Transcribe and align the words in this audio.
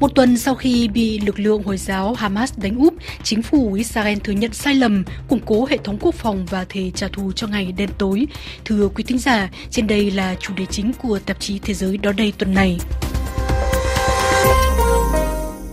Một 0.00 0.14
tuần 0.14 0.36
sau 0.36 0.54
khi 0.54 0.88
bị 0.88 1.18
lực 1.18 1.38
lượng 1.40 1.62
Hồi 1.62 1.76
giáo 1.76 2.14
Hamas 2.14 2.52
đánh 2.56 2.78
úp, 2.78 2.94
chính 3.22 3.42
phủ 3.42 3.72
Israel 3.72 4.18
thừa 4.18 4.32
nhận 4.32 4.52
sai 4.52 4.74
lầm, 4.74 5.04
củng 5.28 5.40
cố 5.46 5.66
hệ 5.70 5.78
thống 5.84 5.98
quốc 6.00 6.14
phòng 6.14 6.46
và 6.50 6.64
thề 6.68 6.90
trả 6.94 7.08
thù 7.08 7.32
cho 7.32 7.46
ngày 7.46 7.72
đen 7.72 7.90
tối. 7.98 8.26
Thưa 8.64 8.88
quý 8.88 9.04
thính 9.04 9.18
giả, 9.18 9.50
trên 9.70 9.86
đây 9.86 10.10
là 10.10 10.34
chủ 10.40 10.54
đề 10.54 10.66
chính 10.70 10.92
của 11.02 11.18
tạp 11.26 11.40
chí 11.40 11.58
Thế 11.58 11.74
giới 11.74 11.96
đó 11.96 12.12
đây 12.12 12.32
tuần 12.38 12.54
này. 12.54 12.78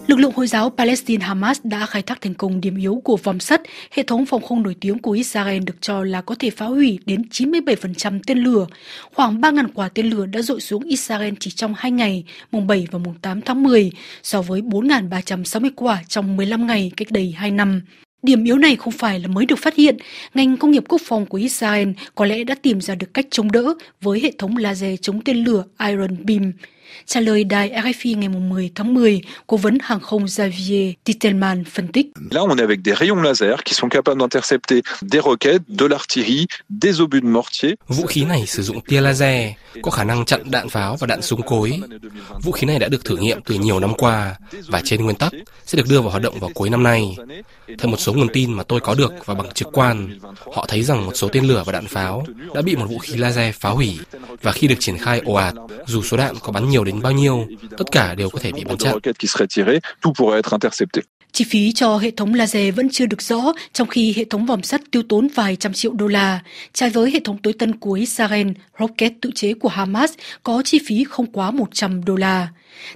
Lực 0.07 0.19
lượng 0.19 0.31
Hồi 0.35 0.47
giáo 0.47 0.69
Palestine 0.69 1.25
Hamas 1.25 1.59
đã 1.63 1.85
khai 1.85 2.01
thác 2.01 2.21
thành 2.21 2.33
công 2.33 2.61
điểm 2.61 2.77
yếu 2.77 3.01
của 3.03 3.17
vòng 3.17 3.39
sắt, 3.39 3.61
hệ 3.91 4.03
thống 4.03 4.25
phòng 4.25 4.41
không 4.41 4.63
nổi 4.63 4.75
tiếng 4.79 4.99
của 4.99 5.11
Israel 5.11 5.63
được 5.63 5.81
cho 5.81 6.03
là 6.03 6.21
có 6.21 6.35
thể 6.39 6.49
phá 6.49 6.65
hủy 6.65 6.99
đến 7.05 7.21
97% 7.31 8.19
tên 8.27 8.37
lửa. 8.37 8.67
Khoảng 9.13 9.41
3.000 9.41 9.67
quả 9.73 9.89
tên 9.89 10.09
lửa 10.09 10.25
đã 10.25 10.41
dội 10.41 10.61
xuống 10.61 10.83
Israel 10.83 11.33
chỉ 11.39 11.51
trong 11.51 11.73
2 11.77 11.91
ngày, 11.91 12.23
mùng 12.51 12.67
7 12.67 12.87
và 12.91 12.99
mùng 12.99 13.15
8 13.21 13.41
tháng 13.41 13.63
10, 13.63 13.91
so 14.23 14.41
với 14.41 14.61
4.360 14.61 15.69
quả 15.75 16.03
trong 16.07 16.37
15 16.37 16.67
ngày 16.67 16.91
cách 16.97 17.11
đây 17.11 17.33
2 17.37 17.51
năm. 17.51 17.81
Điểm 18.23 18.43
yếu 18.43 18.57
này 18.57 18.75
không 18.75 18.93
phải 18.93 19.19
là 19.19 19.27
mới 19.27 19.45
được 19.45 19.59
phát 19.59 19.75
hiện, 19.75 19.97
ngành 20.33 20.57
công 20.57 20.71
nghiệp 20.71 20.83
quốc 20.87 21.01
phòng 21.05 21.25
của 21.25 21.37
Israel 21.37 21.89
có 22.15 22.25
lẽ 22.25 22.43
đã 22.43 22.55
tìm 22.55 22.81
ra 22.81 22.95
được 22.95 23.13
cách 23.13 23.25
chống 23.31 23.51
đỡ 23.51 23.73
với 24.01 24.19
hệ 24.19 24.31
thống 24.37 24.57
laser 24.57 24.99
chống 25.01 25.21
tên 25.21 25.43
lửa 25.43 25.63
Iron 25.79 26.25
Beam. 26.25 26.51
Trả 27.05 27.19
lời 27.19 27.43
đài 27.43 27.69
RFI 27.69 28.17
ngày 28.17 28.29
10 28.29 28.71
tháng 28.75 28.93
10, 28.93 29.21
cố 29.47 29.57
vấn 29.57 29.77
hàng 29.81 29.99
không 29.99 30.27
Xavier 30.27 30.93
Titelman 31.03 31.63
phân 31.63 31.87
tích. 31.87 32.07
Là, 32.31 32.41
on 32.41 32.49
est 32.49 32.59
avec 32.59 32.79
des 32.85 32.99
rayons 32.99 33.21
laser 33.23 33.55
qui 33.65 33.73
sont 33.73 33.89
capables 33.89 34.19
d'intercepter 34.19 34.81
des 35.01 35.21
roquettes, 35.23 35.63
de 35.67 35.87
l'artillerie, 35.87 36.45
des 36.81 37.01
obus 37.01 37.21
de 37.21 37.27
mortier. 37.27 37.73
Vũ 37.87 38.05
khí 38.05 38.25
này 38.25 38.45
sử 38.45 38.63
dụng 38.63 38.81
tia 38.81 39.01
laser, 39.01 39.51
có 39.81 39.91
khả 39.91 40.03
năng 40.03 40.25
chặn 40.25 40.51
đạn 40.51 40.69
pháo 40.69 40.95
và 40.95 41.07
đạn 41.07 41.21
súng 41.21 41.41
cối. 41.41 41.79
Vũ 42.43 42.51
khí 42.51 42.67
này 42.67 42.79
đã 42.79 42.87
được 42.87 43.05
thử 43.05 43.17
nghiệm 43.17 43.41
từ 43.41 43.55
nhiều 43.55 43.79
năm 43.79 43.93
qua 43.97 44.35
và 44.67 44.81
trên 44.83 45.03
nguyên 45.03 45.15
tắc 45.15 45.31
sẽ 45.65 45.77
được 45.77 45.87
đưa 45.89 46.01
vào 46.01 46.09
hoạt 46.09 46.23
động 46.23 46.39
vào 46.39 46.51
cuối 46.53 46.69
năm 46.69 46.83
nay. 46.83 47.17
Theo 47.67 47.87
một 47.87 47.97
số 47.97 48.13
nguồn 48.13 48.27
tin 48.33 48.53
mà 48.53 48.63
tôi 48.63 48.79
có 48.79 48.95
được 48.95 49.13
và 49.25 49.33
bằng 49.33 49.51
trực 49.53 49.67
quan, 49.73 50.19
họ 50.53 50.65
thấy 50.67 50.83
rằng 50.83 51.05
một 51.05 51.11
số 51.15 51.27
tên 51.31 51.45
lửa 51.45 51.63
và 51.65 51.71
đạn 51.71 51.87
pháo 51.87 52.25
đã 52.53 52.61
bị 52.61 52.75
một 52.75 52.85
vũ 52.89 52.97
khí 52.97 53.17
laser 53.17 53.55
phá 53.55 53.69
hủy 53.69 53.99
và 54.41 54.51
khi 54.51 54.67
được 54.67 54.75
triển 54.79 54.97
khai 54.97 55.21
ồ 55.25 55.33
ạt, 55.33 55.53
dù 55.85 56.01
số 56.01 56.17
đạn 56.17 56.35
có 56.41 56.51
bắn 56.51 56.69
nhiều 56.69 56.76
đến 56.83 57.01
bao 57.01 57.11
nhiêu, 57.11 57.47
tất 57.77 57.91
cả 57.91 58.15
đều 58.15 58.29
có 58.29 58.39
thể 58.39 58.51
bị 58.51 58.63
bắn 58.63 58.77
chặn. 58.77 58.97
Chi 61.31 61.45
phí 61.49 61.71
cho 61.71 61.97
hệ 61.97 62.11
thống 62.11 62.33
laser 62.33 62.75
vẫn 62.75 62.89
chưa 62.89 63.05
được 63.05 63.21
rõ, 63.21 63.53
trong 63.73 63.87
khi 63.87 64.13
hệ 64.17 64.25
thống 64.25 64.45
vòm 64.45 64.63
sắt 64.63 64.81
tiêu 64.91 65.03
tốn 65.09 65.27
vài 65.35 65.55
trăm 65.55 65.73
triệu 65.73 65.93
đô 65.93 66.07
la. 66.07 66.39
Trái 66.73 66.89
với 66.89 67.11
hệ 67.11 67.19
thống 67.23 67.37
tối 67.37 67.53
tân 67.53 67.75
của 67.77 67.93
Israel, 67.93 68.47
rocket 68.79 69.13
tự 69.21 69.31
chế 69.35 69.53
của 69.53 69.69
Hamas 69.69 70.11
có 70.43 70.61
chi 70.65 70.79
phí 70.87 71.03
không 71.03 71.25
quá 71.25 71.51
100 71.51 72.05
đô 72.05 72.15
la. 72.15 72.47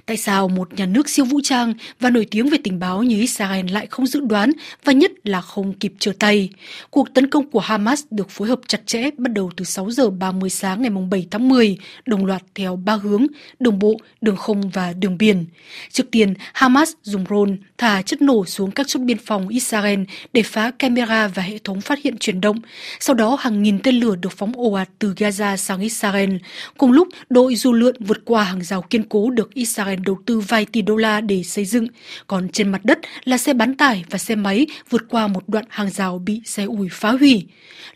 Tại 0.06 0.16
sao 0.16 0.48
một 0.48 0.74
nhà 0.74 0.86
nước 0.86 1.08
siêu 1.08 1.24
vũ 1.24 1.40
trang 1.42 1.74
và 2.00 2.10
nổi 2.10 2.26
tiếng 2.30 2.48
về 2.48 2.58
tình 2.64 2.78
báo 2.78 3.02
như 3.02 3.20
Israel 3.20 3.70
lại 3.70 3.86
không 3.90 4.06
dự 4.06 4.20
đoán 4.20 4.52
và 4.84 4.92
nhất 4.92 5.12
là 5.24 5.40
không 5.40 5.72
kịp 5.72 5.92
trở 5.98 6.12
tay? 6.18 6.48
Cuộc 6.90 7.14
tấn 7.14 7.30
công 7.30 7.50
của 7.50 7.60
Hamas 7.60 8.04
được 8.10 8.30
phối 8.30 8.48
hợp 8.48 8.60
chặt 8.66 8.86
chẽ 8.86 9.10
bắt 9.16 9.32
đầu 9.32 9.50
từ 9.56 9.64
6 9.64 9.90
giờ 9.90 10.10
30 10.10 10.50
sáng 10.50 10.82
ngày 10.82 10.90
7 11.10 11.26
tháng 11.30 11.48
10, 11.48 11.78
đồng 12.06 12.26
loạt 12.26 12.42
theo 12.54 12.76
ba 12.76 12.94
hướng, 12.94 13.26
đường 13.60 13.78
bộ, 13.78 13.96
đường 14.20 14.36
không 14.36 14.70
và 14.70 14.92
đường 14.92 15.18
biển. 15.18 15.44
Trước 15.92 16.10
tiên, 16.10 16.34
Hamas 16.52 16.92
dùng 17.02 17.24
drone 17.28 17.52
thả 17.78 18.02
chất 18.02 18.22
nổ 18.22 18.44
xuống 18.44 18.70
các 18.70 18.88
chốt 18.88 19.00
biên 19.00 19.18
phòng 19.18 19.48
Israel 19.48 20.00
để 20.32 20.42
phá 20.42 20.70
camera 20.70 21.28
và 21.28 21.42
hệ 21.42 21.58
thống 21.58 21.80
phát 21.80 21.98
hiện 22.02 22.18
chuyển 22.18 22.40
động. 22.40 22.60
Sau 23.00 23.14
đó, 23.14 23.36
hàng 23.40 23.62
nghìn 23.62 23.78
tên 23.78 23.94
lửa 23.94 24.16
được 24.16 24.32
phóng 24.32 24.52
ồ 24.56 24.72
ạt 24.72 24.88
từ 24.98 25.14
Gaza 25.14 25.56
sang 25.56 25.80
Israel. 25.80 26.36
Cùng 26.78 26.92
lúc, 26.92 27.08
đội 27.30 27.54
du 27.54 27.72
lượn 27.72 27.96
vượt 28.00 28.24
qua 28.24 28.44
hàng 28.44 28.62
rào 28.62 28.82
kiên 28.82 29.02
cố 29.02 29.30
được 29.30 29.54
Israel 29.54 29.61
Israel 29.62 29.98
đầu 30.06 30.18
tư 30.26 30.40
vài 30.40 30.66
tỷ 30.72 30.82
đô 30.82 30.96
la 30.96 31.20
để 31.20 31.42
xây 31.42 31.64
dựng, 31.64 31.86
còn 32.26 32.48
trên 32.48 32.68
mặt 32.68 32.84
đất 32.84 32.98
là 33.24 33.38
xe 33.38 33.54
bán 33.54 33.74
tải 33.76 34.04
và 34.10 34.18
xe 34.18 34.34
máy 34.34 34.66
vượt 34.90 35.02
qua 35.08 35.26
một 35.26 35.48
đoạn 35.48 35.64
hàng 35.68 35.90
rào 35.90 36.18
bị 36.18 36.40
xe 36.44 36.64
ủi 36.64 36.88
phá 36.90 37.10
hủy. 37.12 37.46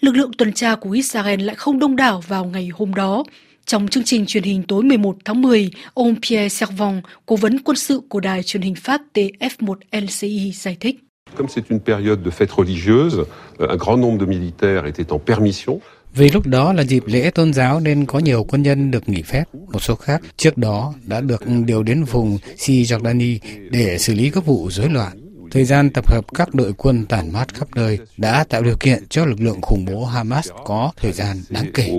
Lực 0.01 0.17
lượng 0.17 0.31
tuần 0.39 0.53
tra 0.53 0.75
của 0.75 0.91
Israel 0.91 1.41
lại 1.41 1.57
không 1.57 1.79
đông 1.79 1.97
đảo 1.97 2.23
vào 2.29 2.45
ngày 2.45 2.69
hôm 2.75 2.95
đó. 2.95 3.25
Trong 3.67 3.89
chương 3.89 4.05
trình 4.05 4.27
truyền 4.27 4.43
hình 4.43 4.63
tối 4.63 4.83
11 4.83 5.17
tháng 5.25 5.43
10, 5.43 5.71
ông 5.95 6.15
Pierre 6.23 6.49
Servon, 6.49 7.01
cố 7.27 7.37
vấn 7.37 7.59
quân 7.59 7.77
sự 7.77 8.01
của 8.09 8.21
đài 8.21 8.43
truyền 8.43 8.63
hình 8.63 8.75
Pháp 8.75 9.01
TF1 9.15 9.75
LCI 9.93 10.53
giải 10.55 10.77
thích. 10.81 10.97
Comme 11.37 11.49
c'est 11.49 11.65
une 11.71 11.81
période 11.81 12.23
de 12.25 12.31
fête 12.31 12.55
religieuse, 12.57 13.19
un 13.59 13.77
grand 13.77 14.01
nombre 14.01 14.19
de 14.21 14.27
militaires 14.27 14.85
étaient 14.87 15.13
en 15.13 15.19
permission. 15.19 15.81
Vì 16.17 16.31
lúc 16.31 16.47
đó 16.47 16.73
là 16.73 16.83
dịp 16.83 17.03
lễ 17.07 17.31
tôn 17.31 17.53
giáo 17.53 17.81
nên 17.81 18.07
có 18.07 18.19
nhiều 18.19 18.45
quân 18.49 18.63
nhân 18.63 18.91
được 18.91 19.09
nghỉ 19.09 19.23
phép. 19.23 19.45
Một 19.73 19.83
số 19.83 19.95
khác 19.95 20.23
trước 20.37 20.59
đó 20.59 20.95
đã 21.07 21.21
được 21.21 21.43
điều 21.67 21.83
đến 21.83 22.05
vùng 22.05 22.39
Cisjordani 22.57 23.39
để 23.71 23.99
xử 23.99 24.15
lý 24.15 24.31
các 24.31 24.45
vụ 24.45 24.69
rối 24.71 24.89
loạn. 24.89 25.23
Thời 25.51 25.65
gian 25.65 25.91
tập 25.91 26.11
hợp 26.11 26.25
các 26.35 26.55
đội 26.55 26.73
quân 26.73 27.07
tản 27.07 27.33
mát 27.33 27.55
khắp 27.55 27.69
nơi 27.75 27.99
đã 28.17 28.45
tạo 28.49 28.63
điều 28.63 28.77
kiện 28.81 29.09
cho 29.09 29.25
lực 29.25 29.41
lượng 29.41 29.61
khủng 29.61 29.85
bố 29.85 30.05
Hamas 30.05 30.49
có 30.65 30.93
thời 30.97 31.13
gian 31.13 31.37
đáng 31.49 31.71
kể. 31.75 31.93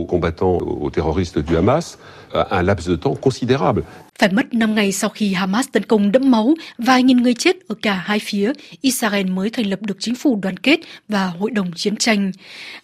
Phải 4.20 4.30
mất 4.32 4.54
5 4.54 4.76
ngày 4.76 4.92
sau 4.92 5.10
khi 5.10 5.34
Hamas 5.34 5.68
tấn 5.72 5.84
công 5.84 6.12
đẫm 6.12 6.32
máu, 6.32 6.56
vài 6.78 7.04
nghìn 7.04 7.18
người 7.18 7.34
chết 7.34 7.56
ở 7.68 7.76
cả 7.82 7.94
hai 7.94 8.20
phía, 8.20 8.54
Israel 8.82 9.30
mới 9.30 9.50
thành 9.50 9.70
lập 9.70 9.80
được 9.82 9.98
chính 10.00 10.16
phủ 10.16 10.40
đoàn 10.42 10.58
kết 10.58 10.80
và 11.08 11.26
hội 11.26 11.52
đồng 11.52 11.72
chiến 11.76 11.96
tranh. 11.96 12.32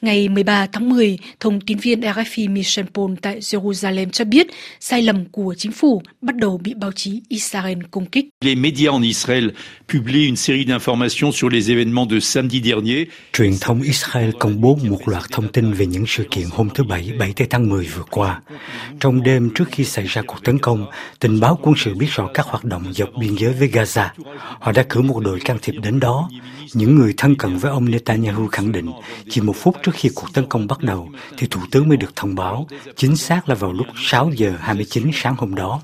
Ngày 0.02 0.30
13 0.30 0.68
tháng 0.72 0.90
10, 0.90 1.18
thông 1.40 1.62
tin 1.62 1.78
viên 1.78 2.02
RFI 2.02 2.52
Michel 2.52 2.86
Pol 2.94 3.14
tại 3.22 3.40
Jerusalem 3.40 4.09
cho 4.09 4.26
biết 4.26 4.48
sai 4.80 5.02
lầm 5.02 5.26
của 5.26 5.56
chính 5.58 5.72
phủ 5.72 6.02
bắt 6.22 6.36
đầu 6.36 6.60
bị 6.64 6.74
báo 6.74 6.92
chí 6.92 7.22
Israel 7.30 7.78
công 7.92 8.06
kích. 8.06 8.25
Les 8.46 8.58
médias 8.58 8.94
en 8.94 9.02
Israël 9.02 9.50
publient 9.94 10.28
une 10.28 10.36
série 10.36 10.66
d'informations 10.66 11.31
sur 11.31 11.54
les 11.54 11.70
événements 11.70 12.12
de 12.12 12.20
samedi 12.20 12.60
dernier. 12.60 13.08
Truyền 13.34 13.54
thông 13.62 13.81
Israel 13.81 14.30
công 14.40 14.62
bố 14.62 14.80
một 14.90 15.08
loạt 15.08 15.24
thông 15.31 15.48
tin 15.48 15.74
về 15.74 15.86
những 15.86 16.06
sự 16.08 16.24
kiện 16.31 16.46
hôm 16.52 16.70
thứ 16.75 16.84
Bảy, 16.84 17.12
7 17.20 17.34
tháng 17.50 17.70
10 17.70 17.86
vừa 17.86 18.04
qua. 18.12 18.42
Trong 19.00 19.24
đêm 19.24 19.33
trước 19.56 19.66
khi 19.72 19.84
xảy 19.84 20.06
ra 20.06 20.22
cuộc 20.28 20.44
tấn 20.44 20.60
công, 20.60 20.86
Tình 21.20 21.40
báo 21.40 21.60
quân 21.62 21.76
sự 21.78 21.94
biết 21.94 22.08
rõ 22.10 22.30
các 22.34 22.46
hoạt 22.46 22.64
động 22.64 22.94
dọc 22.94 23.10
biên 23.20 23.36
giới 23.36 23.54
với 23.54 23.68
Gaza. 23.68 24.08
Họ 24.60 24.72
đã 24.72 24.84
cử 24.90 25.02
một 25.02 25.20
đội 25.20 25.40
can 25.40 25.58
thiệp 25.62 25.74
đến 25.84 26.00
đó. 26.00 26.30
Những 26.74 26.96
người 26.96 27.14
thân 27.18 27.36
cận 27.36 27.58
với 27.58 27.72
ông 27.72 27.92
Netanyahu 27.92 28.48
khẳng 28.48 28.72
định 28.72 28.92
chỉ 29.30 29.42
một 29.42 29.56
phút 29.56 29.76
trước 29.84 29.92
khi 29.94 30.10
cuộc 30.16 30.34
tấn 30.34 30.46
công 30.46 30.68
bắt 30.68 30.80
đầu 30.80 31.10
thì 31.38 31.48
Thủ 31.48 31.62
tướng 31.72 31.90
mới 31.90 31.98
được 31.98 32.16
thông 32.16 32.36
báo, 32.36 32.68
chính 32.96 33.16
xác 33.16 33.50
là 33.50 33.56
vào 33.56 33.74
lúc 33.74 33.88
6 33.98 34.32
giờ 34.36 34.54
29 34.60 35.12
sáng 35.14 35.36
hôm 35.38 35.56
đó. 35.56 35.82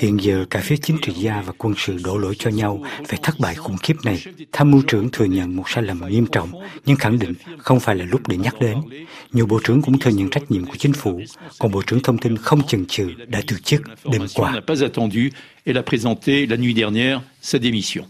Hiện 0.00 0.22
giờ 0.22 0.44
cả 0.50 0.60
phía 0.64 0.76
chính 0.76 0.96
trị 1.02 1.12
gia 1.12 1.42
và 1.46 1.52
quân 1.58 1.74
sự 1.78 1.98
đổ 2.04 2.18
lỗi 2.18 2.34
cho 2.38 2.50
nhau 2.50 2.82
về 3.08 3.18
thất 3.22 3.34
bại 3.38 3.54
khủng 3.54 3.76
khiếp 3.76 3.96
này. 4.04 4.24
Tham 4.52 4.70
mưu 4.70 4.82
trưởng 4.86 5.08
thừa 5.10 5.24
nhận 5.24 5.56
một 5.56 5.70
sai 5.70 5.84
lầm 5.84 6.00
nghiêm 6.08 6.26
trọng, 6.26 6.50
nhưng 6.86 6.96
khẳng 6.96 7.18
định 7.18 7.34
không 7.58 7.80
phải 7.80 7.96
là 7.96 8.04
lúc 8.04 8.28
để 8.28 8.36
nhắc 8.36 8.54
đến. 8.60 8.78
Nhiều 9.32 9.46
bộ 9.46 9.60
trưởng 9.64 9.82
cũng 9.82 9.98
thừa 9.98 10.10
nhận 10.10 10.30
trách 10.30 10.50
nhiệm 10.50 10.66
của 10.66 10.76
chính 10.78 10.92
phủ, 10.92 11.20
còn 11.58 11.72
Bộ 11.72 11.82
trưởng 11.86 12.00
Thông 12.00 12.18
tin 12.18 12.36
không 12.36 12.62
chừng 12.66 12.83
chần 12.86 13.08
chừ 13.16 13.24
đã 13.26 13.40
từ 13.46 13.56
chức 13.64 13.82
đêm 14.12 14.22
qua 14.34 14.60
pas 14.66 14.82
attendu. 14.82 15.20
Elle 15.64 15.78
a 15.78 15.82
présenté 15.82 16.46
la 16.46 16.56
nuit 16.56 16.74
dernière 16.74 17.20
sa 17.40 17.58
démission. 17.58 18.04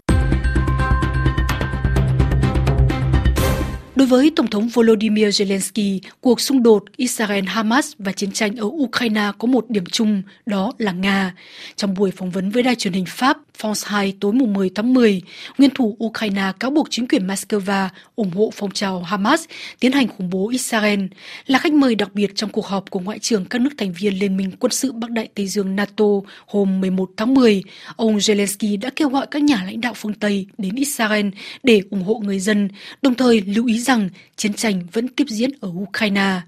Đối 3.95 4.07
với 4.07 4.31
Tổng 4.35 4.47
thống 4.47 4.67
Volodymyr 4.67 5.25
Zelensky, 5.25 5.99
cuộc 6.21 6.41
xung 6.41 6.63
đột 6.63 6.83
Israel-Hamas 6.97 7.93
và 7.99 8.11
chiến 8.11 8.31
tranh 8.31 8.55
ở 8.55 8.65
Ukraine 8.65 9.31
có 9.37 9.47
một 9.47 9.69
điểm 9.69 9.85
chung, 9.85 10.21
đó 10.45 10.71
là 10.77 10.91
Nga. 10.91 11.33
Trong 11.75 11.93
buổi 11.93 12.11
phỏng 12.11 12.31
vấn 12.31 12.49
với 12.49 12.63
đài 12.63 12.75
truyền 12.75 12.93
hình 12.93 13.05
Pháp 13.07 13.37
France 13.59 13.83
2 13.85 14.13
tối 14.19 14.33
mùng 14.33 14.53
10 14.53 14.69
tháng 14.75 14.93
10, 14.93 15.21
nguyên 15.57 15.71
thủ 15.71 15.97
Ukraine 16.03 16.51
cáo 16.59 16.71
buộc 16.71 16.87
chính 16.89 17.07
quyền 17.07 17.27
Moscow 17.27 17.87
ủng 18.15 18.31
hộ 18.31 18.51
phong 18.55 18.71
trào 18.71 19.03
Hamas 19.03 19.43
tiến 19.79 19.91
hành 19.91 20.07
khủng 20.07 20.29
bố 20.29 20.49
Israel. 20.49 20.99
Là 21.47 21.59
khách 21.59 21.73
mời 21.73 21.95
đặc 21.95 22.09
biệt 22.13 22.31
trong 22.35 22.49
cuộc 22.49 22.65
họp 22.65 22.89
của 22.89 22.99
Ngoại 22.99 23.19
trưởng 23.19 23.45
các 23.45 23.61
nước 23.61 23.69
thành 23.77 23.93
viên 23.93 24.19
Liên 24.19 24.37
minh 24.37 24.51
quân 24.59 24.71
sự 24.71 24.91
Bắc 24.91 25.11
Đại 25.11 25.29
Tây 25.35 25.47
Dương 25.47 25.75
NATO 25.75 26.05
hôm 26.47 26.81
11 26.81 27.09
tháng 27.17 27.33
10, 27.33 27.63
ông 27.95 28.17
Zelensky 28.17 28.79
đã 28.79 28.89
kêu 28.95 29.09
gọi 29.09 29.27
các 29.31 29.43
nhà 29.43 29.63
lãnh 29.65 29.81
đạo 29.81 29.93
phương 29.93 30.13
Tây 30.13 30.47
đến 30.57 30.75
Israel 30.75 31.27
để 31.63 31.81
ủng 31.89 32.03
hộ 32.03 32.21
người 32.23 32.39
dân, 32.39 32.69
đồng 33.01 33.15
thời 33.15 33.41
lưu 33.41 33.65
ý 33.65 33.79
rằng 33.79 34.09
chiến 34.35 34.53
tranh 34.53 34.81
vẫn 34.93 35.07
tiếp 35.07 35.25
diễn 35.27 35.49
ở 35.61 35.69
Ukraine. 35.69 36.41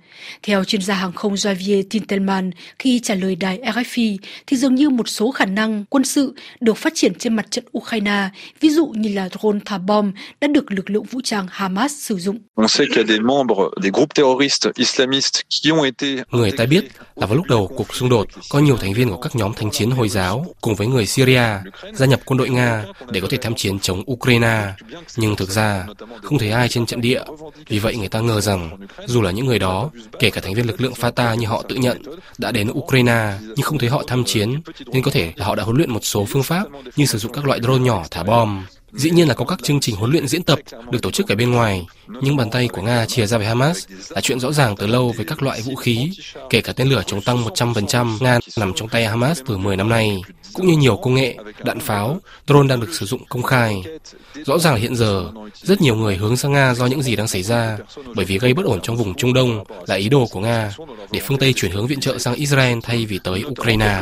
Theo 0.43 0.63
chuyên 0.63 0.81
gia 0.81 0.95
hàng 0.95 1.13
không 1.13 1.33
Javier 1.33 1.83
Tintelman, 1.89 2.51
khi 2.79 2.99
trả 2.99 3.15
lời 3.15 3.35
đài 3.35 3.59
RFI, 3.59 4.17
thì 4.47 4.57
dường 4.57 4.75
như 4.75 4.89
một 4.89 5.09
số 5.09 5.31
khả 5.31 5.45
năng 5.45 5.85
quân 5.89 6.03
sự 6.03 6.33
được 6.59 6.77
phát 6.77 6.93
triển 6.97 7.15
trên 7.15 7.35
mặt 7.35 7.51
trận 7.51 7.65
Ukraine, 7.77 8.29
ví 8.61 8.69
dụ 8.69 8.85
như 8.87 9.09
là 9.13 9.29
drone 9.29 9.59
thả 9.65 9.77
bom 9.77 10.11
đã 10.41 10.47
được 10.47 10.71
lực 10.71 10.89
lượng 10.89 11.03
vũ 11.03 11.21
trang 11.23 11.47
Hamas 11.49 11.93
sử 11.93 12.17
dụng. 12.17 12.39
Người 16.31 16.51
ta 16.51 16.65
biết 16.65 16.85
là 17.15 17.25
vào 17.27 17.35
lúc 17.35 17.45
đầu 17.47 17.71
cuộc 17.75 17.95
xung 17.95 18.09
đột, 18.09 18.27
có 18.49 18.59
nhiều 18.59 18.77
thành 18.77 18.93
viên 18.93 19.09
của 19.09 19.21
các 19.21 19.35
nhóm 19.35 19.53
thanh 19.55 19.71
chiến 19.71 19.91
Hồi 19.91 20.09
giáo 20.09 20.45
cùng 20.61 20.75
với 20.75 20.87
người 20.87 21.05
Syria 21.05 21.43
gia 21.93 22.05
nhập 22.05 22.19
quân 22.25 22.37
đội 22.37 22.49
Nga 22.49 22.83
để 23.11 23.21
có 23.21 23.27
thể 23.29 23.37
tham 23.41 23.55
chiến 23.55 23.79
chống 23.79 24.03
Ukraine. 24.11 24.73
Nhưng 25.17 25.35
thực 25.35 25.49
ra, 25.49 25.85
không 26.23 26.37
thấy 26.37 26.51
ai 26.51 26.69
trên 26.69 26.85
trận 26.85 27.01
địa 27.01 27.21
Vì 27.67 27.79
vậy 27.79 27.95
người 27.95 28.09
ta 28.09 28.19
ngờ 28.19 28.41
rằng 28.41 28.77
dù 29.05 29.21
là 29.21 29.31
những 29.31 29.45
người 29.45 29.59
đó, 29.59 29.89
kể 30.19 30.29
cả 30.29 30.41
thành 30.41 30.53
viên 30.53 30.67
lực 30.67 30.81
lượng 30.81 30.93
Fatah 30.93 31.35
như 31.35 31.47
họ 31.47 31.63
tự 31.69 31.75
nhận, 31.75 32.01
đã 32.37 32.51
đến 32.51 32.71
Ukraine 32.71 33.33
nhưng 33.41 33.65
không 33.65 33.77
thấy 33.77 33.89
họ 33.89 34.03
tham 34.07 34.23
chiến, 34.23 34.61
nên 34.85 35.03
có 35.03 35.11
thể 35.11 35.33
là 35.35 35.45
họ 35.45 35.55
đã 35.55 35.63
huấn 35.63 35.77
luyện 35.77 35.91
một 35.91 36.05
số 36.05 36.25
phương 36.25 36.43
pháp 36.43 36.67
như 36.95 37.05
sử 37.05 37.17
dụng 37.17 37.31
các 37.31 37.45
loại 37.45 37.59
drone 37.61 37.79
nhỏ 37.79 38.03
thả 38.11 38.23
bom. 38.23 38.65
Dĩ 38.91 39.09
nhiên 39.09 39.27
là 39.27 39.33
có 39.33 39.45
các 39.45 39.63
chương 39.63 39.79
trình 39.79 39.95
huấn 39.95 40.11
luyện 40.11 40.27
diễn 40.27 40.43
tập 40.43 40.59
được 40.91 41.01
tổ 41.01 41.11
chức 41.11 41.27
ở 41.27 41.35
bên 41.35 41.51
ngoài, 41.51 41.85
nhưng 42.21 42.35
bàn 42.35 42.49
tay 42.49 42.67
của 42.67 42.81
Nga 42.81 43.05
chia 43.05 43.25
ra 43.25 43.37
với 43.37 43.47
Hamas 43.47 43.85
là 44.09 44.21
chuyện 44.21 44.39
rõ 44.39 44.51
ràng 44.51 44.75
từ 44.75 44.87
lâu 44.87 45.13
với 45.17 45.25
các 45.25 45.43
loại 45.43 45.61
vũ 45.61 45.75
khí, 45.75 46.11
kể 46.49 46.61
cả 46.61 46.73
tên 46.73 46.87
lửa 46.87 47.01
chống 47.05 47.21
tăng 47.21 47.43
100% 47.43 48.17
Nga 48.21 48.39
nằm 48.57 48.73
trong 48.75 48.89
tay 48.89 49.05
Hamas 49.05 49.41
từ 49.47 49.57
10 49.57 49.75
năm 49.75 49.89
nay, 49.89 50.21
cũng 50.53 50.67
như 50.67 50.77
nhiều 50.77 50.97
công 50.97 51.15
nghệ, 51.15 51.35
đạn 51.63 51.79
pháo, 51.79 52.19
drone 52.47 52.67
đang 52.67 52.79
được 52.79 52.93
sử 52.93 53.05
dụng 53.05 53.25
công 53.29 53.43
khai. 53.43 53.83
Rõ 54.45 54.57
ràng 54.57 54.73
là 54.73 54.79
hiện 54.79 54.95
giờ, 54.95 55.31
rất 55.53 55.81
nhiều 55.81 55.95
người 55.95 56.15
hướng 56.15 56.37
sang 56.37 56.51
Nga 56.51 56.73
do 56.73 56.85
những 56.85 57.01
gì 57.01 57.15
đang 57.15 57.27
xảy 57.27 57.43
ra, 57.43 57.77
bởi 58.15 58.25
vì 58.25 58.39
gây 58.39 58.53
bất 58.53 58.65
ổn 58.65 58.79
trong 58.83 58.97
vùng 58.97 59.13
Trung 59.13 59.33
Đông 59.33 59.63
là 59.87 59.95
ý 59.95 60.09
đồ 60.09 60.27
của 60.31 60.39
Nga, 60.39 60.71
để 61.11 61.19
phương 61.27 61.37
Tây 61.37 61.53
chuyển 61.53 61.71
hướng 61.71 61.87
viện 61.87 61.99
trợ 61.99 62.17
sang 62.17 62.33
Israel 62.33 62.77
thay 62.83 63.05
vì 63.05 63.19
tới 63.23 63.43
Ukraine. 63.47 63.99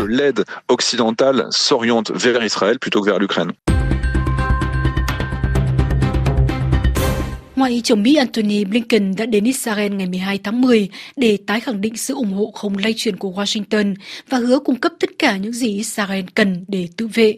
Ngoại 7.66 7.82
trưởng 7.84 8.04
Mỹ 8.04 8.16
Antony 8.16 8.66
Blinken 8.66 9.16
đã 9.18 9.26
đến 9.26 9.44
Israel 9.44 9.92
ngày 9.92 10.08
12 10.08 10.40
tháng 10.44 10.62
10 10.62 10.90
để 11.16 11.38
tái 11.48 11.60
khẳng 11.60 11.82
định 11.82 11.98
sự 11.98 12.14
ủng 12.14 12.34
hộ 12.34 12.52
không 12.52 12.78
lay 12.78 12.94
chuyển 12.98 13.18
của 13.18 13.32
Washington 13.32 13.96
và 14.30 14.38
hứa 14.38 14.60
cung 14.60 14.76
cấp 14.76 14.92
tất 15.00 15.10
cả 15.20 15.38
những 15.38 15.54
gì 15.54 15.78
Israel 15.78 16.26
cần 16.34 16.66
để 16.68 16.88
tự 16.98 17.08
vệ. 17.14 17.36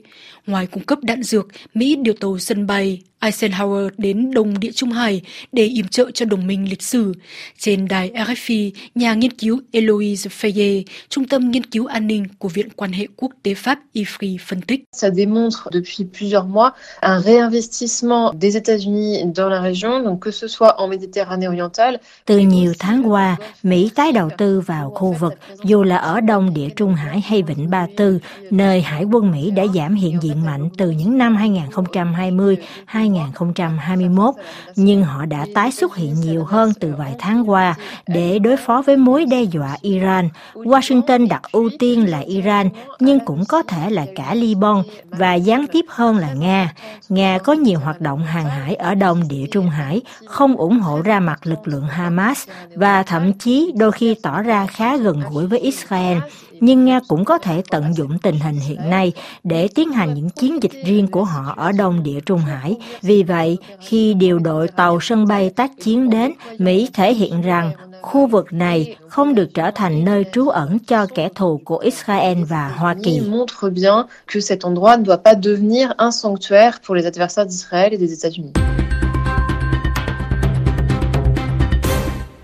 Ngoài 0.48 0.68
cung 0.68 0.84
cấp 0.84 1.00
đạn 1.02 1.24
dược, 1.24 1.48
Mỹ 1.74 1.96
điều 1.96 2.14
tàu 2.14 2.38
sân 2.38 2.68
bay 2.68 3.02
Eisenhower 3.20 3.90
đến 3.98 4.32
Đông 4.32 4.60
Địa 4.60 4.72
Trung 4.72 4.92
Hải 4.92 5.22
để 5.52 5.66
yểm 5.66 5.88
trợ 5.88 6.12
cho 6.14 6.26
đồng 6.26 6.48
minh 6.48 6.70
lịch 6.70 6.82
sử. 6.82 7.14
Trên 7.60 7.88
đài 7.88 8.12
RFI, 8.12 8.72
nhà 8.96 9.14
nghiên 9.14 9.32
cứu 9.32 9.60
Eloise 9.72 10.30
Fayet, 10.30 10.84
Trung 11.10 11.28
tâm 11.28 11.52
Nghiên 11.52 11.64
cứu 11.64 11.86
An 11.86 12.08
ninh 12.08 12.26
của 12.40 12.50
Viện 12.50 12.70
Quan 12.76 12.92
hệ 12.92 13.08
Quốc 13.16 13.32
tế 13.44 13.54
Pháp 13.54 13.80
IFRI 13.94 14.38
phân 14.48 14.62
tích. 14.62 14.84
Ça 14.96 15.10
démontre 15.10 15.70
depuis 15.72 16.06
plusieurs 16.20 16.46
mois 16.46 16.72
un 17.02 17.20
réinvestissement 17.20 18.34
des 18.42 18.58
États-Unis 18.58 19.34
dans 19.36 19.50
la 19.50 19.62
région, 19.62 20.04
donc 20.04 20.20
que 20.22 20.32
ce 20.32 20.48
soit 20.48 20.76
en 20.78 20.88
Méditerranée 20.88 21.48
orientale. 21.48 21.98
Từ 22.26 22.38
nhiều 22.38 22.74
tháng 22.80 23.12
qua, 23.12 23.36
Mỹ 23.64 23.90
tái 23.96 24.12
đầu 24.12 24.30
tư 24.38 24.60
vào 24.60 24.92
khu 24.96 25.16
vực, 25.20 25.34
dù 25.64 25.84
là 25.84 25.98
ở 25.98 26.22
Đông 26.22 26.54
Địa 26.54 26.70
Trung 26.76 26.94
Hải 26.94 27.22
hay 27.22 27.44
Vịnh 27.44 27.70
Ba 27.70 27.88
Tư, 27.98 28.20
nơi 28.52 28.82
Hải 28.82 29.04
quân 29.04 29.32
Mỹ 29.32 29.52
đã 29.52 29.64
giảm 29.76 29.96
hiện 29.96 30.18
diện 30.22 30.37
mạnh 30.46 30.70
từ 30.78 30.90
những 30.90 31.18
năm 31.18 31.36
2020 31.36 32.58
2021, 32.86 34.36
nhưng 34.76 35.04
họ 35.04 35.26
đã 35.26 35.46
tái 35.56 35.72
xuất 35.72 35.96
hiện 35.96 36.14
nhiều 36.22 36.44
hơn 36.44 36.74
từ 36.80 36.94
vài 36.98 37.16
tháng 37.20 37.50
qua 37.50 37.76
để 38.08 38.40
đối 38.40 38.58
phó 38.58 38.82
với 38.86 38.98
mối 38.98 39.26
đe 39.26 39.44
dọa 39.44 39.78
Iran. 39.82 40.30
Washington 40.54 41.28
đặt 41.28 41.42
ưu 41.52 41.70
tiên 41.80 42.10
là 42.10 42.20
Iran, 42.20 42.70
nhưng 43.00 43.20
cũng 43.20 43.44
có 43.46 43.64
thể 43.64 43.90
là 43.90 44.06
cả 44.16 44.34
Liban 44.34 44.84
và 45.10 45.34
gián 45.34 45.66
tiếp 45.72 45.86
hơn 45.90 46.18
là 46.18 46.34
Nga. 46.34 46.74
Nga 47.10 47.38
có 47.38 47.54
nhiều 47.54 47.80
hoạt 47.80 48.02
động 48.02 48.24
hàng 48.26 48.50
hải 48.50 48.76
ở 48.76 48.96
Đông 48.96 49.28
Địa 49.28 49.46
Trung 49.52 49.70
Hải, 49.70 50.02
không 50.26 50.56
ủng 50.56 50.80
hộ 50.80 51.02
ra 51.02 51.20
mặt 51.20 51.40
lực 51.44 51.68
lượng 51.68 51.88
Hamas 51.88 52.48
và 52.76 53.04
thậm 53.04 53.34
chí 53.34 53.72
đôi 53.76 53.92
khi 53.92 54.16
tỏ 54.24 54.42
ra 54.42 54.66
khá 54.66 54.98
gần 54.98 55.22
gũi 55.32 55.48
với 55.48 55.60
Israel 55.60 56.18
nhưng 56.60 56.86
Nga 56.86 57.00
cũng 57.08 57.26
có 57.26 57.38
thể 57.38 57.62
tận 57.70 57.94
dụng 57.94 58.20
tình 58.20 58.40
hình 58.40 58.60
hiện 58.60 58.90
nay 58.90 59.14
để 59.44 59.68
tiến 59.76 59.92
hành 59.92 60.14
những 60.14 60.30
chiến 60.30 60.64
dịch 60.64 60.86
riêng 60.86 61.08
của 61.08 61.24
họ 61.24 61.54
ở 61.58 61.72
Đông 61.72 62.04
Địa 62.04 62.20
Trung 62.26 62.40
Hải. 62.40 62.76
Vì 63.02 63.24
vậy, 63.24 63.58
khi 63.82 64.14
điều 64.14 64.40
đội 64.40 64.68
tàu 64.68 65.00
sân 65.02 65.28
bay 65.28 65.50
tác 65.50 65.72
chiến 65.84 66.10
đến, 66.10 66.32
Mỹ 66.58 66.90
thể 66.94 67.14
hiện 67.14 67.42
rằng 67.42 67.72
khu 68.02 68.28
vực 68.28 68.54
này 68.54 68.96
không 69.08 69.36
được 69.36 69.54
trở 69.54 69.72
thành 69.72 70.06
nơi 70.06 70.26
trú 70.32 70.50
ẩn 70.50 70.80
cho 70.80 71.06
kẻ 71.16 71.30
thù 71.36 71.62
của 71.66 71.78
Israel 71.78 72.44
và 72.44 72.70
Hoa 72.78 72.96
Kỳ. 73.04 73.20
montre 73.20 73.70
bien 73.70 74.06
que 74.34 74.42
cet 74.42 74.64
endroit 74.64 75.00
ne 75.00 75.06
doit 75.06 75.24
pas 75.24 75.36
devenir 75.44 75.90
un 75.98 76.12
sanctuaire 76.12 76.72
pour 76.88 76.96
les 76.96 77.06
adversaires 77.06 77.48
d'Israël 77.48 77.92
et 77.92 77.98
des 77.98 78.12
États-Unis. 78.14 78.77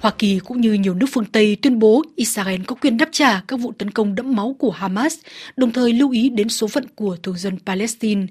Hoa 0.03 0.11
Kỳ 0.19 0.39
cũng 0.39 0.61
như 0.61 0.73
nhiều 0.73 0.93
nước 0.93 1.05
phương 1.11 1.25
Tây 1.25 1.57
tuyên 1.61 1.79
bố 1.79 2.03
Israel 2.15 2.61
có 2.67 2.75
quyền 2.75 2.97
đáp 2.97 3.09
trả 3.11 3.41
các 3.47 3.59
vụ 3.59 3.71
tấn 3.77 3.91
công 3.91 4.15
đẫm 4.15 4.35
máu 4.35 4.55
của 4.59 4.71
Hamas, 4.71 5.15
đồng 5.57 5.71
thời 5.71 5.93
lưu 5.93 6.11
ý 6.11 6.29
đến 6.29 6.49
số 6.49 6.67
phận 6.67 6.85
của 6.95 7.17
thường 7.23 7.37
dân 7.37 7.57
Palestine. 7.65 8.25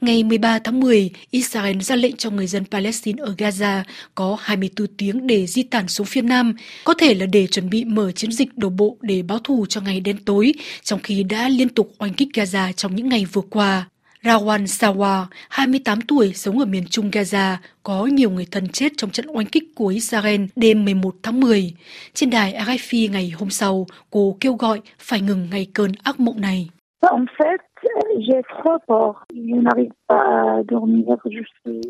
Ngày 0.00 0.24
13 0.24 0.58
tháng 0.58 0.80
10, 0.80 1.10
Israel 1.30 1.80
ra 1.80 1.96
lệnh 1.96 2.16
cho 2.16 2.30
người 2.30 2.46
dân 2.46 2.64
Palestine 2.70 3.22
ở 3.22 3.34
Gaza 3.38 3.82
có 4.14 4.36
24 4.40 4.86
tiếng 4.86 5.26
để 5.26 5.46
di 5.46 5.62
tản 5.62 5.88
xuống 5.88 6.06
phía 6.06 6.22
Nam, 6.22 6.54
có 6.84 6.94
thể 6.94 7.14
là 7.14 7.26
để 7.26 7.46
chuẩn 7.46 7.70
bị 7.70 7.84
mở 7.84 8.12
chiến 8.12 8.32
dịch 8.32 8.58
đổ 8.58 8.68
bộ 8.68 8.96
để 9.00 9.22
báo 9.22 9.38
thù 9.38 9.66
cho 9.68 9.80
ngày 9.80 10.00
đen 10.00 10.16
tối, 10.24 10.52
trong 10.82 11.00
khi 11.02 11.22
đã 11.22 11.48
liên 11.48 11.68
tục 11.68 11.92
oanh 11.98 12.14
kích 12.14 12.28
Gaza 12.34 12.72
trong 12.72 12.96
những 12.96 13.08
ngày 13.08 13.24
vừa 13.24 13.42
qua. 13.50 13.86
Rawan 14.26 14.66
Sawa, 14.66 15.26
28 15.48 16.00
tuổi, 16.00 16.32
sống 16.34 16.58
ở 16.58 16.64
miền 16.64 16.84
trung 16.90 17.10
Gaza, 17.10 17.56
có 17.82 18.06
nhiều 18.06 18.30
người 18.30 18.46
thân 18.50 18.68
chết 18.68 18.92
trong 18.96 19.10
trận 19.10 19.26
oanh 19.28 19.46
kích 19.46 19.64
của 19.74 19.86
Israel 19.86 20.44
đêm 20.56 20.84
11 20.84 21.14
tháng 21.22 21.40
10. 21.40 21.74
Trên 22.14 22.30
đài 22.30 22.52
RFI 22.52 23.10
ngày 23.10 23.32
hôm 23.38 23.50
sau, 23.50 23.86
cô 24.10 24.36
kêu 24.40 24.54
gọi 24.54 24.80
phải 24.98 25.20
ngừng 25.20 25.48
ngày 25.50 25.66
cơn 25.74 25.92
ác 26.02 26.20
mộng 26.20 26.40
này. 26.40 26.68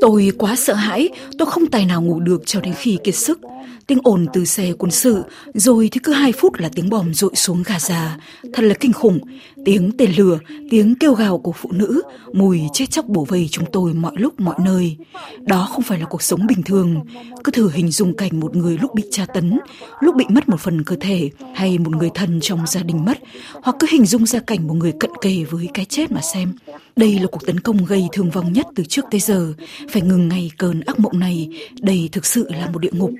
Tôi 0.01 0.31
quá 0.39 0.57
sợ 0.57 0.75
hãi, 0.75 1.09
tôi 1.39 1.47
không 1.47 1.67
tài 1.67 1.87
nào 1.87 2.03
ngủ 2.03 2.21
được 2.21 2.43
cho 2.47 2.61
đến 2.61 2.75
khi 2.77 2.99
kiệt 3.05 3.15
sức. 3.15 3.41
Tiếng 3.87 3.99
ồn 4.03 4.27
từ 4.33 4.45
xe 4.45 4.73
quân 4.79 4.91
sự, 4.91 5.23
rồi 5.55 5.89
thì 5.93 6.01
cứ 6.05 6.13
hai 6.13 6.33
phút 6.33 6.55
là 6.59 6.69
tiếng 6.75 6.91
bom 6.91 7.15
rội 7.15 7.35
xuống 7.35 7.63
Gaza. 7.63 8.09
Thật 8.53 8.63
là 8.63 8.75
kinh 8.81 8.93
khủng. 8.93 9.19
Tiếng 9.65 9.91
tên 9.99 10.11
lửa, 10.17 10.39
tiếng 10.71 10.95
kêu 11.01 11.15
gào 11.15 11.39
của 11.39 11.53
phụ 11.53 11.71
nữ, 11.73 12.03
mùi 12.33 12.61
chết 12.73 12.91
chóc 12.91 13.07
bổ 13.07 13.25
vây 13.25 13.49
chúng 13.51 13.65
tôi 13.73 13.95
mọi 13.95 14.13
lúc 14.17 14.41
mọi 14.41 14.57
nơi. 14.65 14.97
Đó 15.41 15.69
không 15.71 15.83
phải 15.83 15.99
là 15.99 16.05
cuộc 16.05 16.23
sống 16.23 16.47
bình 16.47 16.63
thường. 16.63 17.01
Cứ 17.45 17.53
thử 17.53 17.71
hình 17.71 17.91
dung 17.91 18.17
cảnh 18.17 18.41
một 18.41 18.57
người 18.57 18.79
lúc 18.83 18.95
bị 18.95 19.03
tra 19.11 19.27
tấn, 19.35 19.59
lúc 20.01 20.15
bị 20.15 20.25
mất 20.29 20.49
một 20.49 20.61
phần 20.61 20.85
cơ 20.85 20.97
thể, 21.01 21.31
hay 21.55 21.79
một 21.79 21.97
người 21.97 22.11
thân 22.15 22.39
trong 22.43 22.67
gia 22.67 22.83
đình 22.83 23.05
mất, 23.05 23.19
hoặc 23.63 23.77
cứ 23.79 23.87
hình 23.91 24.07
dung 24.07 24.27
ra 24.27 24.41
cảnh 24.47 24.67
một 24.67 24.75
người 24.75 24.93
cận 25.01 25.11
kề 25.21 25.45
với 25.51 25.69
cái 25.75 25.85
chết 25.85 26.13
mà 26.17 26.23
xem. 26.23 26.53
Đây 26.97 27.19
là 27.21 27.27
cuộc 27.33 27.47
tấn 27.47 27.61
công 27.61 27.77
gây 27.89 28.09
thương 28.13 28.31
vong 28.31 28.53
nhất 28.53 28.67
từ 28.77 28.85
trước 28.85 29.05
tới 29.11 29.21
giờ. 29.21 29.53
Phải 29.89 30.03
ngừng 30.03 30.29
ngay 30.29 30.51
cơn 30.59 30.81
ác 30.87 30.99
mộng 30.99 31.21
này. 31.21 31.49
Đây 31.81 32.09
thực 32.13 32.27
sự 32.27 32.49
là 32.51 32.71
một 32.73 32.79
địa 32.79 32.91
ngục. 32.93 33.11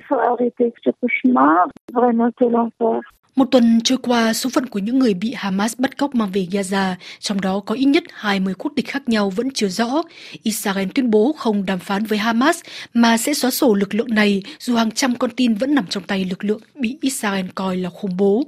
Một 3.35 3.45
tuần 3.51 3.79
trôi 3.83 3.97
qua, 3.97 4.33
số 4.33 4.49
phận 4.53 4.65
của 4.65 4.79
những 4.79 4.99
người 4.99 5.13
bị 5.13 5.33
Hamas 5.35 5.79
bắt 5.79 5.97
cóc 5.97 6.15
mang 6.15 6.29
về 6.33 6.47
Gaza, 6.51 6.93
trong 7.19 7.41
đó 7.41 7.59
có 7.65 7.75
ít 7.75 7.85
nhất 7.85 8.03
20 8.13 8.53
quốc 8.53 8.71
tịch 8.75 8.87
khác 8.87 9.09
nhau 9.09 9.29
vẫn 9.29 9.51
chưa 9.51 9.67
rõ. 9.67 10.01
Israel 10.43 10.87
tuyên 10.95 11.11
bố 11.11 11.33
không 11.37 11.65
đàm 11.65 11.79
phán 11.79 12.03
với 12.03 12.17
Hamas 12.17 12.59
mà 12.93 13.17
sẽ 13.17 13.33
xóa 13.33 13.51
sổ 13.51 13.73
lực 13.73 13.95
lượng 13.95 14.15
này 14.15 14.43
dù 14.59 14.75
hàng 14.75 14.91
trăm 14.91 15.15
con 15.15 15.29
tin 15.29 15.53
vẫn 15.53 15.75
nằm 15.75 15.85
trong 15.89 16.03
tay 16.03 16.25
lực 16.29 16.43
lượng 16.43 16.61
bị 16.75 16.97
Israel 17.01 17.45
coi 17.55 17.77
là 17.77 17.89
khủng 17.89 18.17
bố. 18.17 18.43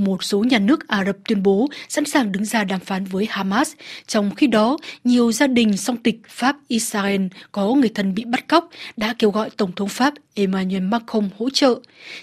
Một 0.00 0.24
số 0.24 0.44
nhà 0.44 0.58
nước 0.58 0.88
Ả 0.88 1.04
Rập 1.04 1.16
tuyên 1.28 1.42
bố 1.42 1.68
sẵn 1.88 2.04
sàng 2.04 2.32
đứng 2.32 2.44
ra 2.44 2.64
đàm 2.64 2.80
phán 2.80 3.04
với 3.04 3.26
Hamas. 3.30 3.72
Trong 4.06 4.34
khi 4.34 4.46
đó, 4.46 4.76
nhiều 5.04 5.32
gia 5.32 5.46
đình 5.46 5.76
song 5.76 5.96
tịch 5.96 6.20
Pháp-Israel 6.28 7.26
có 7.52 7.74
người 7.74 7.90
thân 7.94 8.14
bị 8.14 8.24
bắt 8.24 8.48
cóc 8.48 8.70
đã 8.96 9.14
kêu 9.18 9.30
gọi 9.30 9.50
Tổng 9.56 9.72
thống 9.72 9.88
Pháp 9.88 10.14
Emmanuel 10.34 10.82
Macron 10.82 11.28
hỗ 11.38 11.50
trợ. 11.50 11.74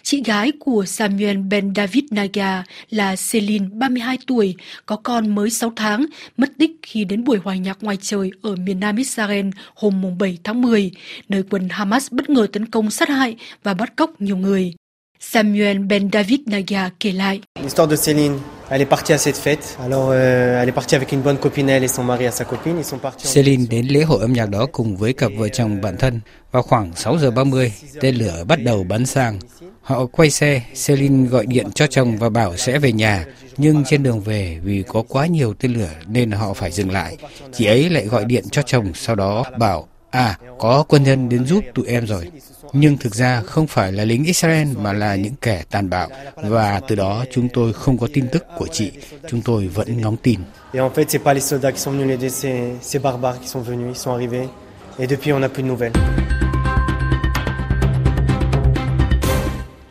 Chị 0.01 0.23
gái 0.23 0.51
của 0.59 0.85
Samuel 0.85 1.37
Ben 1.37 1.73
David 1.75 2.03
Naga 2.11 2.63
là 2.89 3.15
Celine, 3.31 3.65
32 3.73 4.17
tuổi, 4.27 4.55
có 4.85 4.95
con 4.95 5.35
mới 5.35 5.49
6 5.49 5.73
tháng, 5.75 6.05
mất 6.37 6.49
tích 6.57 6.71
khi 6.81 7.03
đến 7.03 7.23
buổi 7.23 7.37
hòa 7.43 7.55
nhạc 7.55 7.77
ngoài 7.83 7.97
trời 8.01 8.31
ở 8.41 8.55
miền 8.55 8.79
nam 8.79 8.95
Israel 8.95 9.47
hôm 9.75 10.17
7 10.19 10.37
tháng 10.43 10.61
10, 10.61 10.91
nơi 11.29 11.43
quân 11.49 11.67
Hamas 11.69 12.11
bất 12.11 12.29
ngờ 12.29 12.47
tấn 12.53 12.65
công 12.65 12.91
sát 12.91 13.09
hại 13.09 13.35
và 13.63 13.73
bắt 13.73 13.95
cóc 13.95 14.21
nhiều 14.21 14.37
người. 14.37 14.73
Samuel 15.19 15.79
Ben 15.79 16.09
David 16.13 16.39
Naga 16.45 16.89
kể 16.99 17.11
lại. 17.11 17.39
L'histoire 17.63 17.91
de 17.91 17.95
Céline 17.95 18.37
Elle 18.69 18.81
est 18.81 18.89
partie 18.89 19.13
à 19.13 19.17
cette 19.17 19.37
fête. 19.37 19.77
Alors, 19.85 20.09
euh, 20.11 20.61
elle 20.61 20.69
est 20.69 20.75
partie 20.75 20.95
avec 20.95 21.13
une 21.13 21.21
bonne 21.21 21.37
copine, 21.37 21.69
elle 21.69 21.83
et 21.83 21.87
son 21.87 22.03
mari 22.03 22.25
à 22.27 22.31
sa 22.31 22.43
copine. 22.43 22.77
Ils 22.77 22.83
sont 22.83 22.99
partis. 22.99 23.33
Celine 23.33 23.65
đến 23.69 23.85
lễ 23.87 24.03
hội 24.03 24.21
âm 24.21 24.33
nhạc 24.33 24.49
đó 24.49 24.65
cùng 24.71 24.97
với 24.97 25.13
cặp 25.13 25.31
vợ 25.37 25.49
chồng 25.49 25.81
bạn 25.81 25.97
thân. 25.97 26.19
Vào 26.51 26.63
khoảng 26.63 26.91
6 26.95 27.17
giờ 27.17 27.31
30, 27.31 27.73
tên 28.01 28.15
lửa 28.15 28.43
bắt 28.47 28.63
đầu 28.63 28.83
bắn 28.83 29.05
sang. 29.05 29.39
Họ 29.81 30.05
quay 30.05 30.29
xe, 30.29 30.61
Celine 30.87 31.29
gọi 31.29 31.45
điện 31.45 31.67
cho 31.75 31.87
chồng 31.87 32.17
và 32.17 32.29
bảo 32.29 32.57
sẽ 32.57 32.79
về 32.79 32.91
nhà. 32.91 33.25
Nhưng 33.57 33.83
trên 33.83 34.03
đường 34.03 34.19
về, 34.21 34.59
vì 34.63 34.83
có 34.87 35.03
quá 35.09 35.25
nhiều 35.27 35.53
tên 35.53 35.73
lửa 35.73 35.89
nên 36.07 36.31
họ 36.31 36.53
phải 36.53 36.71
dừng 36.71 36.91
lại. 36.91 37.17
Chị 37.53 37.65
ấy 37.65 37.89
lại 37.89 38.05
gọi 38.05 38.25
điện 38.25 38.43
cho 38.51 38.61
chồng, 38.61 38.91
sau 38.93 39.15
đó 39.15 39.43
bảo, 39.59 39.87
à, 40.17 40.37
có 40.59 40.83
quân 40.87 41.03
nhân 41.03 41.29
đến 41.29 41.45
giúp 41.45 41.63
tụi 41.75 41.85
em 41.87 42.05
rồi 42.05 42.29
nhưng 42.73 42.97
thực 42.97 43.15
ra 43.15 43.41
không 43.41 43.67
phải 43.67 43.91
là 43.91 44.03
lính 44.03 44.23
Israel 44.23 44.67
mà 44.77 44.93
là 44.93 45.15
những 45.15 45.35
kẻ 45.41 45.63
tàn 45.71 45.89
bạo 45.89 46.09
và 46.35 46.81
từ 46.87 46.95
đó 46.95 47.25
chúng 47.31 47.49
tôi 47.53 47.73
không 47.73 47.97
có 47.97 48.07
tin 48.13 48.27
tức 48.31 48.45
của 48.57 48.67
chị, 48.67 48.91
chúng 49.27 49.41
tôi 49.41 49.67
vẫn 49.67 50.01
ngóng 50.01 50.17
tin. 50.17 50.39
Et 50.73 50.81
en 50.81 50.89
fait, 50.89 51.09
c'est 51.09 51.23
pas 51.23 51.33
les 51.33 51.49
soldats 51.49 51.71
qui 51.71 51.79
sont 51.79 51.91
venus 51.91 52.07
l'aider, 52.07 52.29
c'est 52.29 52.73
ces 52.81 53.01
barbares 53.01 53.39
qui 53.39 53.47
sont 53.47 53.63
venus, 53.63 53.97
ils 53.97 54.03
sont 54.03 54.13
arrivés 54.13 54.47
et 54.99 55.07
depuis 55.07 55.33
on 55.33 55.39
n'a 55.39 55.49
plus 55.49 55.63
de 55.63 55.69
nouvelles. 55.69 56.46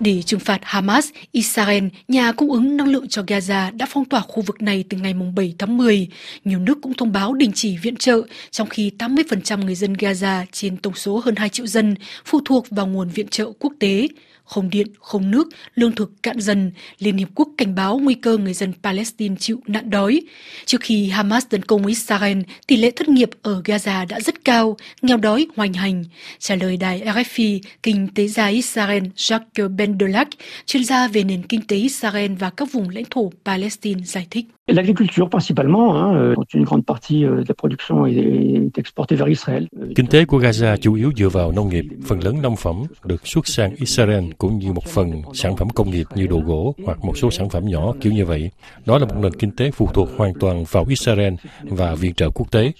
Để 0.06 0.22
trừng 0.22 0.40
phạt 0.40 0.60
Hamas, 0.62 1.08
Israel, 1.32 1.84
nhà 2.08 2.32
cung 2.32 2.52
ứng 2.52 2.76
năng 2.76 2.88
lượng 2.88 3.08
cho 3.08 3.22
Gaza 3.22 3.76
đã 3.76 3.86
phong 3.88 4.04
tỏa 4.04 4.20
khu 4.20 4.42
vực 4.42 4.62
này 4.62 4.84
từ 4.88 4.98
ngày 4.98 5.14
7 5.36 5.54
tháng 5.58 5.76
10. 5.76 6.08
Nhiều 6.44 6.58
nước 6.58 6.78
cũng 6.82 6.94
thông 6.94 7.12
báo 7.12 7.34
đình 7.34 7.52
chỉ 7.54 7.76
viện 7.76 7.96
trợ, 7.96 8.22
trong 8.50 8.68
khi 8.68 8.92
80% 8.98 9.64
người 9.64 9.74
dân 9.74 9.92
Gaza 9.92 10.44
trên 10.52 10.76
tổng 10.76 10.94
số 10.94 11.22
hơn 11.24 11.36
2 11.36 11.48
triệu 11.48 11.66
dân 11.66 11.94
phụ 12.24 12.40
thuộc 12.44 12.66
vào 12.70 12.86
nguồn 12.86 13.08
viện 13.08 13.28
trợ 13.28 13.52
quốc 13.58 13.72
tế 13.78 14.08
không 14.46 14.70
điện, 14.70 14.86
không 15.00 15.30
nước, 15.30 15.48
lương 15.74 15.92
thực 15.92 16.22
cạn 16.22 16.40
dần, 16.40 16.72
Liên 16.98 17.16
Hiệp 17.16 17.28
Quốc 17.34 17.48
cảnh 17.58 17.74
báo 17.74 17.98
nguy 17.98 18.14
cơ 18.14 18.36
người 18.38 18.54
dân 18.54 18.72
Palestine 18.82 19.36
chịu 19.38 19.60
nạn 19.66 19.90
đói. 19.90 20.20
Trước 20.64 20.80
khi 20.80 21.08
Hamas 21.08 21.46
tấn 21.50 21.62
công 21.62 21.86
Israel, 21.86 22.38
tỷ 22.66 22.76
lệ 22.76 22.90
thất 22.90 23.08
nghiệp 23.08 23.30
ở 23.42 23.62
Gaza 23.64 24.06
đã 24.08 24.20
rất 24.20 24.44
cao, 24.44 24.76
nghèo 25.02 25.16
đói 25.16 25.46
hoành 25.56 25.72
hành. 25.72 26.04
Trả 26.38 26.54
lời 26.54 26.76
đài 26.76 27.00
RFI, 27.00 27.60
kinh 27.82 28.08
tế 28.14 28.28
gia 28.28 28.46
Israel 28.46 29.04
Jacques 29.16 29.76
Bendelak, 29.98 30.28
chuyên 30.66 30.84
gia 30.84 31.08
về 31.08 31.24
nền 31.24 31.42
kinh 31.42 31.60
tế 31.68 31.76
Israel 31.76 32.32
và 32.32 32.50
các 32.50 32.68
vùng 32.72 32.88
lãnh 32.88 33.04
thổ 33.10 33.30
Palestine 33.44 34.00
giải 34.04 34.26
thích. 34.30 34.46
L'agriculture 34.66 35.26
principalement, 35.30 35.92
hein, 35.92 36.34
quand 36.36 36.54
une 36.54 36.64
grande 36.64 36.84
partie 36.86 37.20
de 37.20 37.44
la 37.48 37.54
production 37.58 38.04
est 38.04 38.78
exportée 38.78 39.16
vers 39.16 39.28
Israël. 39.28 39.66
Kinh 39.96 40.06
tế 40.06 40.24
của 40.24 40.38
Gaza 40.38 40.76
chủ 40.76 40.94
yếu 40.94 41.10
dựa 41.16 41.28
vào 41.28 41.52
nông 41.52 41.68
nghiệp, 41.68 41.84
phần 42.06 42.24
lớn 42.24 42.42
nông 42.42 42.56
phẩm 42.56 42.82
được 43.04 43.26
xuất 43.26 43.46
sang 43.46 43.74
Israel 43.76 44.24
cũng 44.38 44.58
như 44.58 44.72
một 44.72 44.84
phần 44.84 45.22
sản 45.34 45.56
phẩm 45.56 45.68
công 45.70 45.90
nghiệp 45.90 46.06
như 46.14 46.26
đồ 46.26 46.38
gỗ 46.46 46.74
hoặc 46.84 47.04
một 47.04 47.18
số 47.18 47.30
sản 47.30 47.48
phẩm 47.48 47.64
nhỏ 47.66 47.92
kiểu 48.00 48.12
như 48.12 48.24
vậy. 48.24 48.50
Đó 48.86 48.98
là 48.98 49.04
một 49.06 49.14
nền 49.22 49.32
kinh 49.34 49.50
tế 49.50 49.70
phụ 49.70 49.88
thuộc 49.94 50.08
hoàn 50.16 50.32
toàn 50.40 50.64
vào 50.70 50.84
Israel 50.88 51.34
và 51.62 51.94
viện 51.94 52.14
trợ 52.14 52.30
quốc 52.30 52.50
tế. 52.50 52.72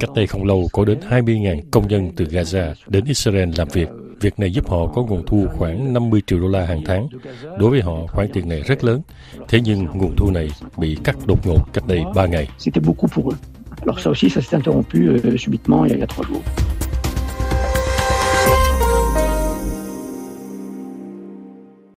Cách 0.00 0.10
đây 0.14 0.26
không 0.26 0.44
lâu 0.44 0.68
có 0.72 0.84
đến 0.84 0.98
20.000 1.10 1.60
công 1.70 1.88
nhân 1.88 2.10
từ 2.16 2.24
Gaza 2.24 2.74
đến 2.86 3.04
Israel 3.04 3.48
làm 3.56 3.68
việc. 3.72 3.88
Việc 4.20 4.38
này 4.38 4.50
giúp 4.52 4.68
họ 4.68 4.86
có 4.86 5.02
nguồn 5.02 5.26
thu 5.26 5.46
khoảng 5.56 5.92
50 5.92 6.22
triệu 6.26 6.40
đô 6.40 6.48
la 6.48 6.64
hàng 6.66 6.82
tháng. 6.84 7.08
Đối 7.58 7.70
với 7.70 7.82
họ, 7.82 8.06
khoản 8.06 8.28
tiền 8.32 8.48
này 8.48 8.62
rất 8.66 8.84
lớn. 8.84 9.00
Thế 9.48 9.60
nhưng 9.60 9.84
nguồn 9.84 10.16
thu 10.16 10.30
này 10.30 10.50
bị 10.76 10.96
cắt 11.04 11.16
đột 11.26 11.46
ngột 11.46 11.72
cách 11.72 11.84
đây 11.86 12.02
3 12.14 12.26
ngày. 12.26 12.48
C'était 12.58 12.80
beaucoup 12.86 13.14
pour 13.14 13.30
eux. 13.30 13.38
Alors 13.86 13.98
ça 14.00 14.10
aussi, 14.10 14.28
ça 14.28 14.40
s'est 14.40 14.56
interrompu 14.56 15.08
euh, 15.08 15.36
subitement 15.38 15.84
il 15.84 15.98
y 15.98 16.02
a 16.02 16.06
3 16.06 16.24
jours. 16.28 16.42